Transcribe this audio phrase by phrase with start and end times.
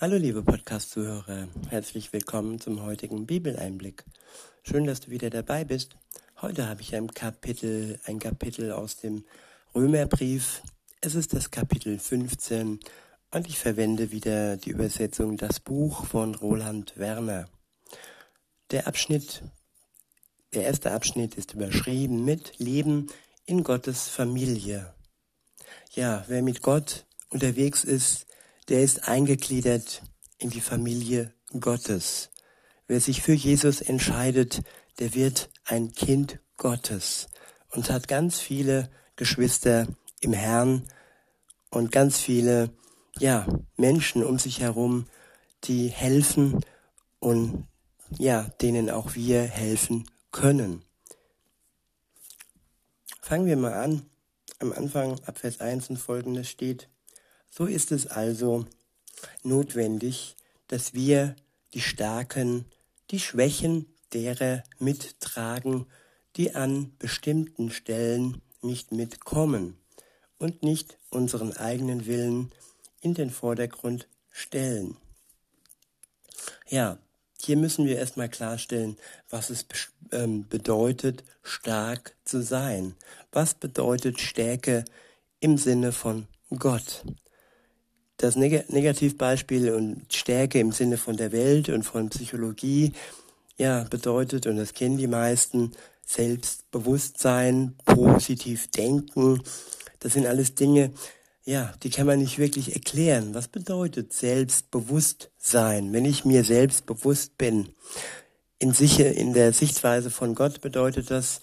[0.00, 4.04] Hallo liebe Podcast-Zuhörer, herzlich willkommen zum heutigen Bibeleinblick.
[4.64, 5.96] Schön, dass du wieder dabei bist.
[6.42, 9.24] Heute habe ich ein Kapitel, ein Kapitel aus dem
[9.72, 10.62] Römerbrief.
[11.00, 12.80] Es ist das Kapitel 15
[13.30, 17.48] und ich verwende wieder die Übersetzung Das Buch von Roland Werner.
[18.72, 19.44] Der Abschnitt,
[20.54, 23.06] der erste Abschnitt ist überschrieben mit Leben
[23.46, 24.92] in Gottes Familie.
[25.92, 28.26] Ja, wer mit Gott unterwegs ist,
[28.68, 30.02] der ist eingegliedert
[30.38, 32.30] in die Familie Gottes.
[32.86, 34.62] Wer sich für Jesus entscheidet,
[34.98, 37.28] der wird ein Kind Gottes
[37.70, 39.86] und hat ganz viele Geschwister
[40.20, 40.84] im Herrn
[41.70, 42.70] und ganz viele,
[43.18, 43.46] ja,
[43.76, 45.06] Menschen um sich herum,
[45.64, 46.60] die helfen
[47.18, 47.66] und
[48.18, 50.84] ja, denen auch wir helfen können.
[53.22, 54.02] Fangen wir mal an.
[54.60, 56.88] Am Anfang, ab Vers 1 und folgendes steht,
[57.56, 58.66] so ist es also
[59.44, 60.34] notwendig,
[60.66, 61.36] dass wir
[61.72, 62.64] die Starken,
[63.12, 65.86] die Schwächen derer mittragen,
[66.34, 69.76] die an bestimmten Stellen nicht mitkommen
[70.38, 72.50] und nicht unseren eigenen Willen
[73.00, 74.96] in den Vordergrund stellen.
[76.68, 76.98] Ja,
[77.40, 78.96] hier müssen wir erstmal klarstellen,
[79.30, 79.64] was es
[80.10, 82.96] ähm, bedeutet, stark zu sein.
[83.30, 84.84] Was bedeutet Stärke
[85.38, 87.04] im Sinne von Gott?
[88.24, 92.92] Das Neg Negativbeispiel und Stärke im Sinne von der Welt und von Psychologie,
[93.58, 95.72] ja, bedeutet, und das kennen die meisten,
[96.06, 99.42] Selbstbewusstsein, positiv denken.
[100.00, 100.92] Das sind alles Dinge,
[101.44, 103.34] ja, die kann man nicht wirklich erklären.
[103.34, 105.92] Was bedeutet Selbstbewusstsein?
[105.92, 107.68] Wenn ich mir selbstbewusst bin,
[108.58, 111.42] in, sich, in der Sichtweise von Gott bedeutet das,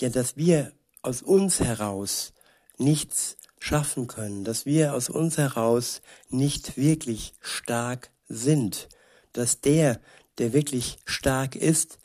[0.00, 0.72] ja, dass wir
[1.02, 2.32] aus uns heraus
[2.78, 8.88] nichts schaffen können, dass wir aus uns heraus nicht wirklich stark sind,
[9.32, 10.00] dass der,
[10.38, 11.98] der wirklich stark ist,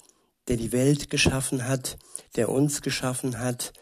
[0.48, 1.98] der die Welt geschaffen hat,
[2.36, 3.74] der uns geschaffen hat,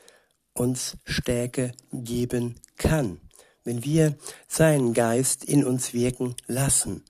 [0.53, 3.19] uns Stärke geben kann,
[3.65, 4.15] wenn wir
[4.47, 7.03] seinen Geist in uns wirken lassen,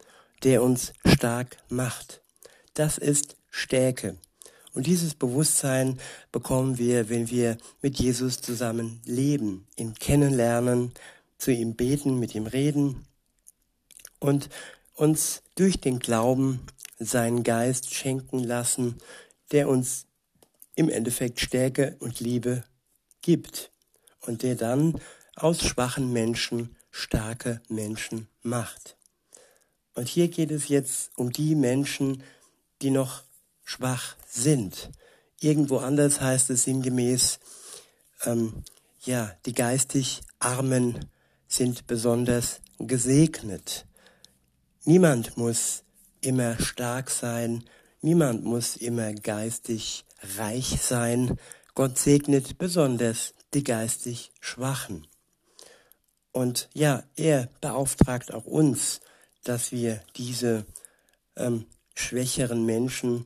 [0.44, 2.24] der uns stark macht.
[2.74, 4.18] Das ist Stärke.
[4.75, 6.00] Und dieses Bewusstsein
[6.34, 10.91] bekommen wir, wenn wir mit Jesus zusammen leben, ihn kennenlernen,
[11.38, 13.06] zu ihm beten, mit ihm reden
[14.19, 14.50] und
[14.94, 16.59] uns durch den Glauben
[17.00, 18.97] seinen Geist schenken lassen,
[19.52, 20.08] der uns
[20.75, 22.66] im Endeffekt Stärke und Liebe
[23.22, 23.72] gibt
[24.22, 25.00] und der dann
[25.36, 28.97] aus schwachen Menschen starke Menschen macht.
[29.94, 32.24] Und hier geht es jetzt um die Menschen,
[32.81, 33.25] die noch
[33.66, 34.92] schwach sind.
[35.42, 37.40] Irgendwo anders heißt es sinngemäß,
[38.24, 38.64] ähm,
[39.02, 41.09] ja, die geistig Armen
[41.48, 43.86] sind besonders gesegnet.
[44.86, 45.84] Niemand muss
[46.22, 47.66] immer stark sein,
[48.02, 50.06] niemand muss immer geistig
[50.38, 51.38] reich sein.
[51.74, 55.08] Gott segnet besonders die geistig Schwachen.
[56.31, 59.02] Und ja, er beauftragt auch uns,
[59.44, 60.66] dass wir diese
[61.36, 63.25] ähm, schwächeren Menschen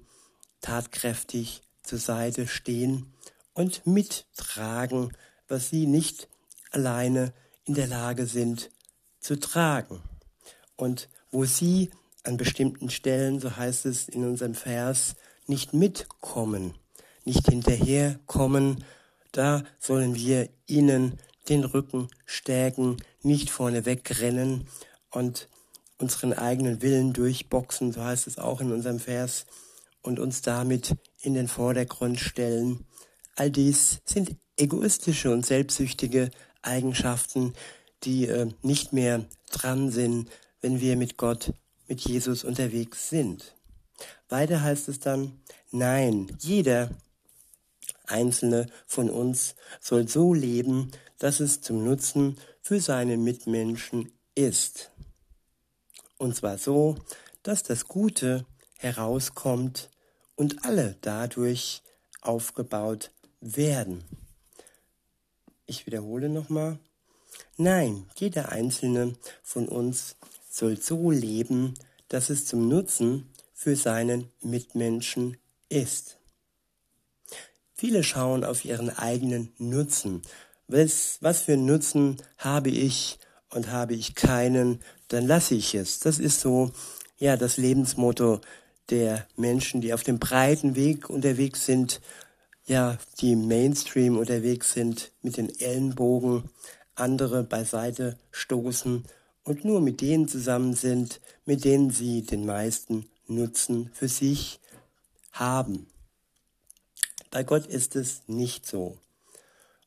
[0.62, 3.14] tatkräftig zur Seite stehen
[3.54, 5.12] und mittragen,
[5.48, 6.28] was sie nicht
[6.72, 7.34] alleine
[7.66, 8.70] in der Lage sind
[9.20, 10.02] zu tragen.
[10.76, 11.92] Und wo sie
[12.24, 15.16] an bestimmten Stellen, so heißt es in unserem Vers,
[15.48, 16.74] nicht mitkommen,
[17.26, 18.84] nicht hinterherkommen,
[19.32, 21.20] da sollen wir ihnen
[21.50, 24.68] den Rücken stärken, nicht vorne wegrennen
[25.12, 25.48] und
[25.98, 29.46] unseren eigenen Willen durchboxen, so heißt es auch in unserem Vers,
[30.02, 32.86] und uns damit in den Vordergrund stellen.
[33.36, 37.54] All dies sind egoistische und selbstsüchtige Eigenschaften,
[38.04, 40.30] die äh, nicht mehr dran sind,
[40.62, 41.54] wenn wir mit Gott,
[41.88, 43.56] mit Jesus unterwegs sind.
[44.28, 46.90] Weiter heißt es dann, nein, jeder
[48.06, 54.92] einzelne von uns soll so leben, dass es zum Nutzen für seine Mitmenschen ist.
[56.18, 56.98] Und zwar so,
[57.44, 58.46] dass das Gute
[58.80, 59.90] herauskommt
[60.36, 61.84] und alle dadurch
[62.22, 63.12] aufgebaut
[63.42, 64.04] werden.
[65.66, 66.80] Ich wiederhole nochmal.
[67.58, 70.16] Nein, jeder einzelne von uns
[70.50, 71.74] soll so leben,
[72.08, 75.38] dass es zum Nutzen für seinen Mitmenschen
[75.68, 76.18] ist.
[77.74, 80.22] Viele schauen auf ihren eigenen Nutzen.
[80.68, 86.00] Was, was für Nutzen habe ich und habe ich keinen, dann lasse ich es.
[86.00, 86.72] Das ist so,
[87.18, 88.42] ja, das Lebensmotto
[88.92, 92.02] der Menschen, die auf dem breiten Weg unterwegs sind,
[92.66, 96.50] ja, die Mainstream unterwegs sind, mit den Ellenbogen
[96.96, 99.06] andere beiseite stoßen
[99.44, 104.60] und nur mit denen zusammen sind, mit denen sie den meisten Nutzen für sich
[105.32, 105.88] haben.
[107.32, 108.98] Bei Gott ist es nicht so.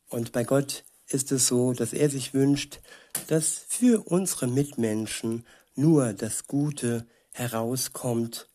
[0.08, 2.80] Und bei Gott ist es so, dass er sich wünscht,
[3.28, 5.44] dass für unsere Mitmenschen
[5.74, 8.48] nur das Gute herauskommt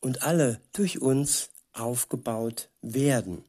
[0.00, 3.44] und alle durch uns aufgebaut werden.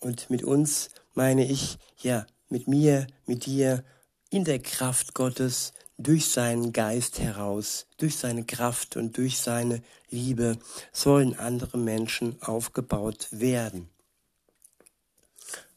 [0.00, 3.84] Und mit uns meine ich, ja, mit mir, mit dir,
[4.30, 9.80] in der Kraft Gottes, durch seinen Geist heraus, durch seine Kraft und durch seine
[10.10, 10.58] Liebe
[10.92, 13.88] sollen andere Menschen aufgebaut werden.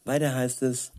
[0.06, 0.92] Weiter heißt es,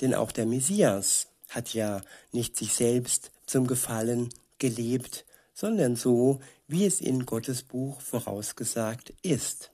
[0.00, 2.00] denn auch der Messias hat ja
[2.32, 9.72] nicht sich selbst zum Gefallen gelebt, sondern so, wie es in Gottes Buch vorausgesagt ist.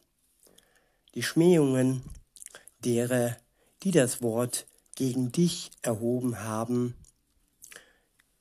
[1.15, 2.03] Die Schmähungen
[2.83, 3.37] derer,
[3.83, 6.95] die das Wort gegen dich erhoben haben,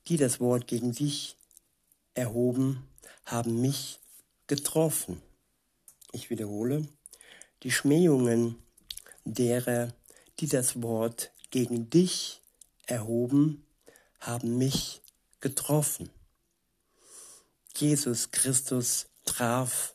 [0.07, 1.35] die das Wort gegen dich
[2.13, 2.87] erhoben,
[3.25, 3.99] haben mich
[4.47, 5.21] getroffen.
[6.13, 6.87] Ich wiederhole,
[7.63, 8.55] die Schmähungen
[9.25, 9.93] derer,
[10.39, 12.39] die das Wort gegen dich
[12.85, 13.65] erhoben,
[14.21, 15.01] haben mich
[15.41, 16.09] getroffen.
[17.75, 19.93] Jesus Christus traf,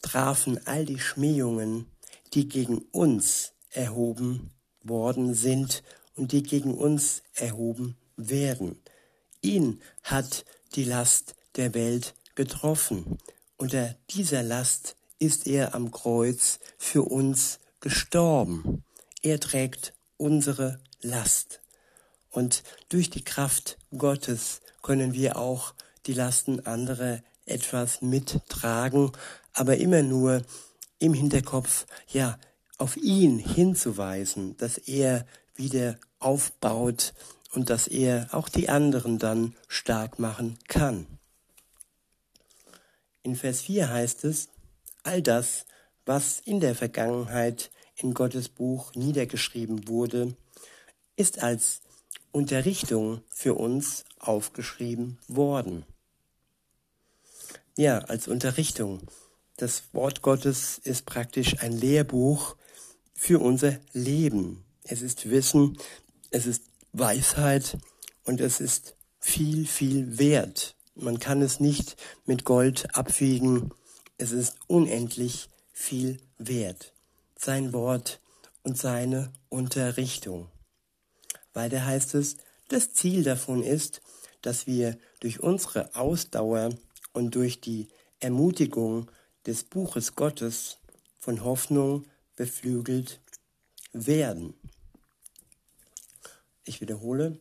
[0.00, 1.86] trafen all die Schmähungen,
[2.32, 4.50] die gegen uns erhoben
[4.82, 5.82] worden sind
[6.14, 8.80] und die gegen uns erhoben werden.
[9.42, 13.18] Ihn hat die Last der Welt getroffen.
[13.56, 18.84] Unter dieser Last ist er am Kreuz für uns gestorben.
[19.20, 21.60] Er trägt unsere Last.
[22.30, 25.74] Und durch die Kraft Gottes können wir auch
[26.06, 29.12] die Lasten anderer etwas mittragen,
[29.52, 30.42] aber immer nur
[30.98, 32.38] im Hinterkopf, ja,
[32.78, 37.14] auf ihn hinzuweisen, dass er wieder aufbaut
[37.52, 41.06] und dass er auch die anderen dann stark machen kann.
[43.22, 44.48] In Vers 4 heißt es,
[45.04, 45.66] all das,
[46.06, 50.34] was in der Vergangenheit in Gottes Buch niedergeschrieben wurde,
[51.16, 51.82] ist als
[52.32, 55.84] Unterrichtung für uns aufgeschrieben worden.
[57.76, 59.00] Ja, als Unterrichtung.
[59.56, 62.56] Das Wort Gottes ist praktisch ein Lehrbuch
[63.14, 64.62] für unser Leben.
[64.84, 65.78] Es ist Wissen,
[66.30, 67.78] es ist Weisheit
[68.24, 70.76] und es ist viel, viel wert.
[70.94, 71.96] Man kann es nicht
[72.26, 73.70] mit Gold abwiegen.
[74.18, 76.92] Es ist unendlich viel wert.
[77.36, 78.20] Sein Wort
[78.64, 80.48] und seine Unterrichtung.
[81.54, 82.36] Weiter heißt es,
[82.68, 84.02] das Ziel davon ist,
[84.42, 86.70] dass wir durch unsere Ausdauer
[87.12, 87.88] und durch die
[88.20, 89.10] Ermutigung
[89.46, 90.78] des Buches Gottes
[91.18, 92.06] von Hoffnung
[92.36, 93.20] beflügelt
[93.92, 94.54] werden.
[96.64, 97.38] Ich wiederhole,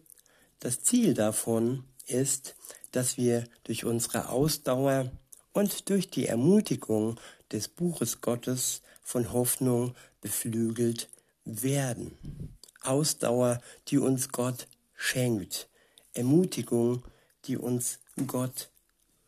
[0.60, 2.56] das Ziel davon ist,
[2.92, 5.12] dass wir durch unsere Ausdauer
[5.54, 7.20] und durch die Ermutigung
[7.52, 11.10] des Buches Gottes von Hoffnung beflügelt
[11.46, 12.58] werden.
[12.82, 15.70] Ausdauer, die uns Gott schenkt.
[16.14, 17.04] Ermutigung,
[17.46, 18.70] die uns Gott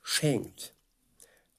[0.03, 0.75] schenkt.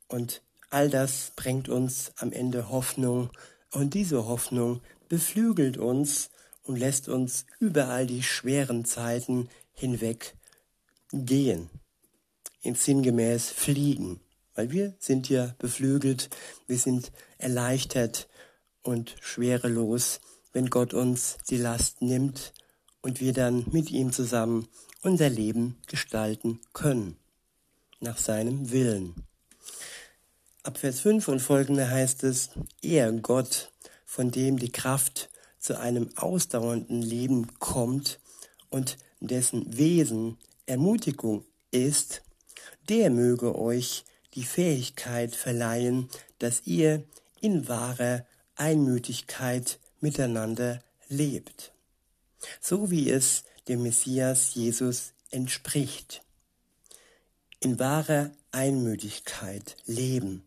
[0.07, 3.31] Und all das bringt uns am Ende Hoffnung.
[3.73, 6.31] Und diese Hoffnung beflügelt uns
[6.63, 10.37] und lässt uns überall die schweren Zeiten hinweg
[11.13, 11.71] gehen,
[12.63, 14.21] in sinngemäß fliegen,
[14.55, 16.31] weil wir sind ja beflügelt,
[16.67, 18.29] wir sind erleichtert
[18.83, 20.21] und schwerelos,
[20.53, 22.53] wenn Gott uns die Last nimmt
[23.03, 24.69] und wir dann mit ihm zusammen
[25.03, 27.17] unser Leben gestalten können,
[28.05, 29.15] nach seinem Willen.
[30.63, 33.73] Ab Vers 5 und folgende heißt es, er Gott,
[34.07, 38.21] von dem die Kraft zu einem ausdauernden Leben kommt
[38.71, 42.23] und dessen Wesen Ermutigung ist,
[42.89, 46.09] der möge euch die Fähigkeit verleihen,
[46.39, 47.05] dass ihr
[47.41, 51.73] in wahrer Einmütigkeit miteinander lebt,
[52.61, 56.23] so wie es dem Messias Jesus entspricht.
[57.65, 60.45] In wahrer Einmütigkeit leben.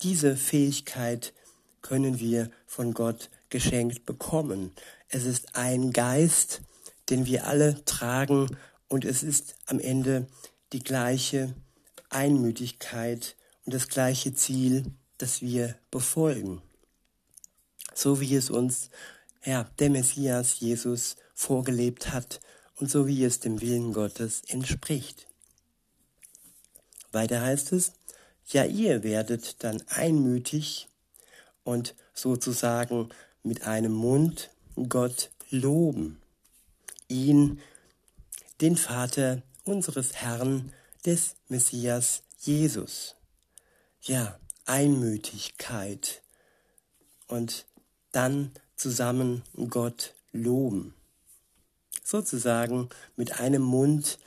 [0.00, 1.34] Diese Fähigkeit
[1.82, 4.72] können wir von Gott geschenkt bekommen.
[5.10, 6.62] Es ist ein Geist,
[7.10, 8.56] den wir alle tragen
[8.88, 10.26] und es ist am Ende
[10.72, 11.54] die gleiche
[12.08, 13.36] Einmütigkeit
[13.66, 14.86] und das gleiche Ziel,
[15.18, 16.62] das wir befolgen.
[17.92, 18.88] So wie es uns
[19.44, 22.40] ja, der Messias Jesus vorgelebt hat
[22.76, 25.27] und so wie es dem Willen Gottes entspricht.
[27.12, 27.92] Weiter heißt es,
[28.46, 30.88] ja ihr werdet dann einmütig
[31.64, 33.08] und sozusagen
[33.42, 34.50] mit einem Mund
[34.88, 36.20] Gott loben,
[37.08, 37.60] ihn,
[38.60, 40.72] den Vater unseres Herrn,
[41.04, 43.16] des Messias Jesus.
[44.02, 46.22] Ja, Einmütigkeit
[47.26, 47.66] und
[48.12, 50.94] dann zusammen Gott loben.
[52.04, 54.18] Sozusagen mit einem Mund,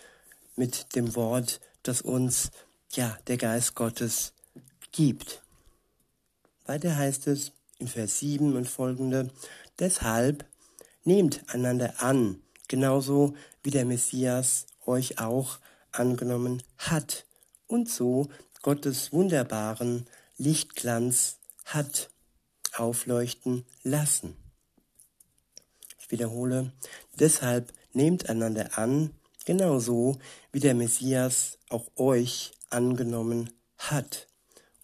[0.56, 2.52] mit dem Wort, das uns
[2.96, 4.34] ja der Geist Gottes
[4.92, 5.42] gibt.
[6.66, 9.30] Weiter heißt es in Vers 7 und folgende,
[9.80, 10.46] deshalb
[11.04, 15.60] nehmt einander an, genauso wie der Messias euch auch
[15.92, 17.26] angenommen hat
[17.68, 18.30] und so
[18.62, 20.06] Gottes wunderbaren
[20.38, 22.10] Lichtglanz hat
[22.76, 24.36] aufleuchten lassen.
[26.00, 26.72] Ich wiederhole,
[27.20, 29.12] deshalb nehmt einander an,
[29.46, 30.18] genauso
[30.52, 34.28] wie der Messias auch euch angenommen hat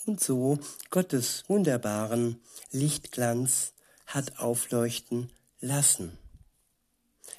[0.06, 0.58] und so
[0.90, 3.74] Gottes wunderbaren Lichtglanz
[4.06, 6.18] hat aufleuchten lassen.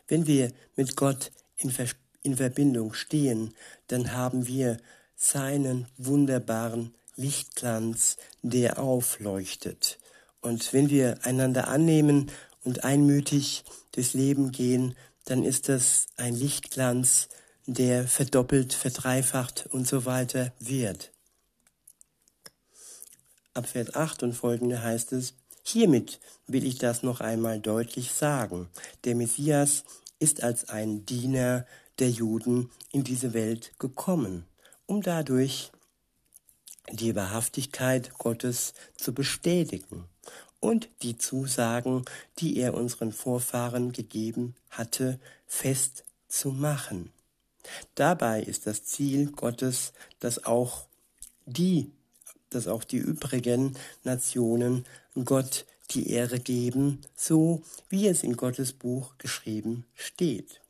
[0.07, 1.87] Wenn wir mit Gott in, Ver
[2.23, 3.55] in Verbindung stehen,
[3.89, 4.79] dann haben wir
[5.17, 9.99] seinen wunderbaren Lichtglanz, der aufleuchtet.
[10.41, 12.31] Und wenn wir einander annehmen
[12.65, 14.95] und einmütig durchs Leben gehen,
[15.29, 17.29] dann ist das ein Lichtglanz,
[17.67, 21.13] der verdoppelt, verdreifacht und so weiter wird.
[23.53, 28.71] Ab Vers 8 und folgende heißt es, Hiermit will ich das noch einmal deutlich sagen.
[29.05, 29.85] Der Messias
[30.19, 31.67] ist als ein Diener
[31.99, 34.47] der Juden in diese Welt gekommen,
[34.87, 35.71] um dadurch
[36.91, 40.07] die Wahrhaftigkeit Gottes zu bestätigen
[40.61, 42.05] und die Zusagen,
[42.39, 47.11] die er unseren Vorfahren gegeben hatte, festzumachen.
[47.95, 50.87] Dabei ist das Ziel Gottes, dass auch
[51.47, 51.91] die,
[52.51, 54.87] dass auch die übrigen Nationen
[55.25, 60.61] Gott die Ehre geben, so wie es in Gottes Buch geschrieben steht.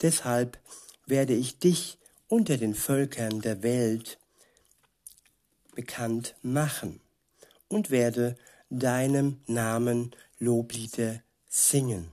[0.00, 0.58] Deshalb
[1.06, 1.98] werde ich dich
[2.28, 4.18] unter den Völkern der Welt
[5.74, 7.00] bekannt machen
[7.68, 8.36] und werde
[8.78, 12.08] deinem Namen Loblieder singen.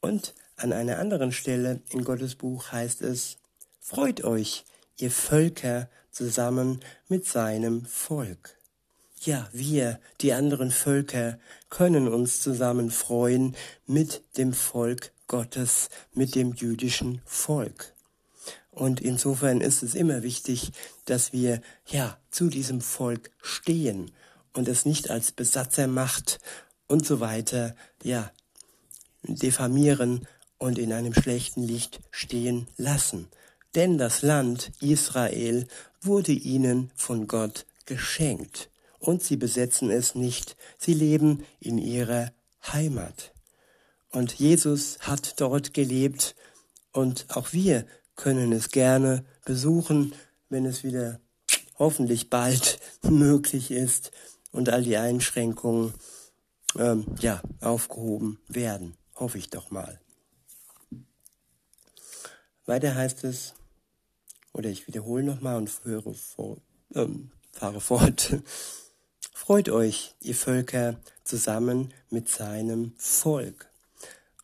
[0.00, 3.36] Und an einer anderen Stelle in Gottes Buch heißt es,
[3.80, 4.64] Freut euch,
[4.98, 8.56] ihr Völker, zusammen mit seinem Volk.
[9.20, 11.38] Ja, wir, die anderen Völker,
[11.70, 13.56] können uns zusammen freuen
[13.86, 17.92] mit dem Volk Gottes, mit dem jüdischen Volk.
[18.70, 20.72] Und insofern ist es immer wichtig,
[21.04, 24.10] dass wir ja zu diesem Volk stehen
[24.54, 26.38] und es nicht als Besatzermacht
[26.86, 28.30] und so weiter ja
[29.22, 30.26] diffamieren
[30.58, 33.28] und in einem schlechten Licht stehen lassen.
[33.74, 35.66] Denn das Land Israel
[36.00, 40.56] wurde ihnen von Gott geschenkt und sie besetzen es nicht.
[40.78, 42.32] Sie leben in ihrer
[42.72, 43.32] Heimat.
[44.10, 46.36] Und Jesus hat dort gelebt
[46.92, 47.84] und auch wir
[48.14, 50.14] können es gerne besuchen,
[50.48, 51.18] wenn es wieder
[51.78, 54.12] hoffentlich bald möglich ist
[54.54, 55.92] und all die Einschränkungen
[56.78, 58.96] ähm, ja aufgehoben werden.
[59.16, 60.00] Hoffe ich doch mal.
[62.64, 63.54] Weiter heißt es,
[64.52, 66.58] oder ich wiederhole nochmal und höre vor,
[66.94, 68.36] ähm, fahre fort.
[69.34, 73.68] Freut euch, ihr Völker, zusammen mit seinem Volk.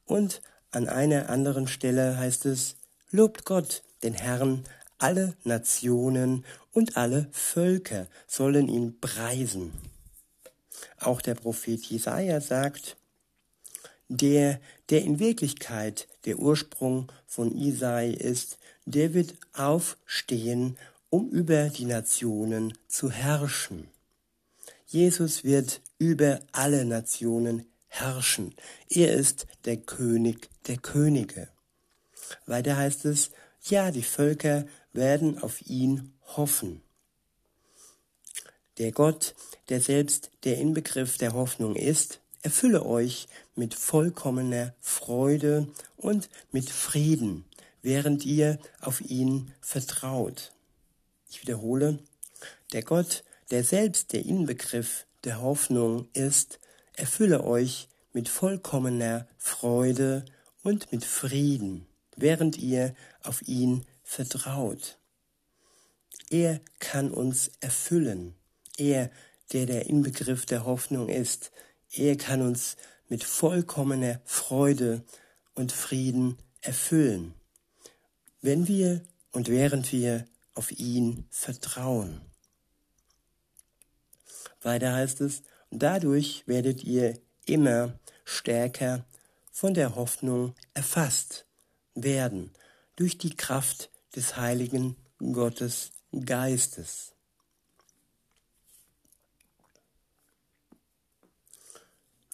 [0.05, 2.77] Und an einer anderen Stelle heißt es,
[3.11, 4.65] lobt Gott, den Herrn,
[4.99, 9.73] alle Nationen und alle Völker sollen ihn preisen.
[11.01, 12.97] Auch der Prophet Jesaja sagt,
[14.09, 20.77] der, der in Wirklichkeit der Ursprung von Isai ist, der wird aufstehen,
[21.09, 23.89] um über die Nationen zu herrschen.
[24.87, 28.55] Jesus wird über alle Nationen herrschen.
[28.89, 31.49] Er ist der König der Könige.
[32.47, 33.31] Weiter heißt es,
[33.63, 36.83] ja, die Völker werden auf ihn hoffen.
[38.81, 39.35] Der Gott,
[39.69, 45.69] der selbst der Inbegriff der Hoffnung ist, erfülle euch mit vollkommener Freude
[45.99, 47.45] und mit Frieden,
[47.83, 50.55] während ihr auf ihn vertraut.
[51.29, 51.99] Ich wiederhole,
[52.73, 56.59] der Gott, der selbst der Inbegriff der Hoffnung ist,
[56.95, 60.25] erfülle euch mit vollkommener Freude
[60.63, 64.97] und mit Frieden, während ihr auf ihn vertraut.
[66.31, 68.40] Er kann uns erfüllen.
[68.77, 69.11] Er,
[69.53, 71.51] der der Inbegriff der Hoffnung ist,
[71.93, 72.77] er kann uns
[73.09, 75.05] mit vollkommener Freude
[75.55, 77.35] und Frieden erfüllen,
[78.41, 82.21] wenn wir und während wir auf ihn vertrauen.
[84.63, 89.05] Weiter heißt es, dadurch werdet ihr immer stärker
[89.51, 91.47] von der Hoffnung erfasst
[91.95, 92.53] werden,
[92.97, 95.93] durch die Kraft des heiligen Gottes
[96.25, 97.13] Geistes.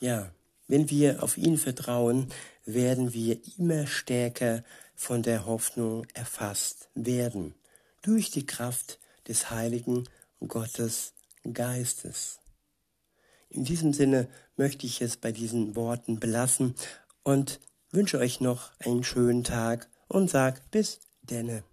[0.06, 0.30] Ja,
[0.68, 2.28] wenn wir auf ihn vertrauen,
[2.64, 4.62] werden wir immer stärker
[4.94, 7.56] von der Hoffnung erfasst werden,
[8.02, 10.08] durch die Kraft des heiligen
[10.46, 11.12] Gottes
[11.52, 12.38] Geistes.
[13.48, 16.76] In diesem Sinne möchte ich es bei diesen Worten belassen
[17.24, 17.58] und
[17.90, 21.64] wünsche euch noch einen schönen Tag und sag bis denne.